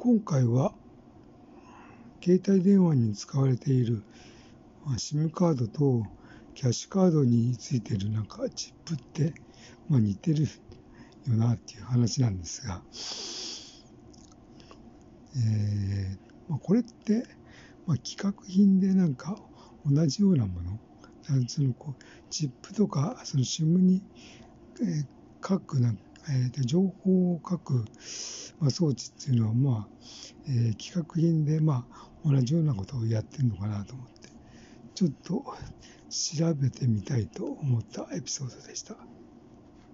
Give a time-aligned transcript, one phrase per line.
[0.00, 0.72] 今回は
[2.22, 4.04] 携帯電話に使われている、
[4.96, 6.06] SIM カードと
[6.54, 9.34] キャッシュカードについてるなんかチップって、
[9.88, 10.44] まあ、似てる
[11.26, 12.80] よなっていう話なんですが、
[15.34, 16.18] えー
[16.48, 17.24] まあ、これって、
[17.84, 19.36] まあ、企画品でなんか
[19.84, 20.78] 同じようなもの
[21.48, 24.02] そのこうチップとかその SIM に、
[24.80, 25.98] えー、書くなん
[26.30, 27.86] えー、情報を書く、
[28.60, 29.88] まあ、装置っていうのは、まあ
[30.48, 34.28] えー、企画品で、まあ、同じようなことをやってるのかなと思って
[34.94, 35.44] ちょっと
[36.10, 38.96] 調べてみたいと思ったエピソードでした。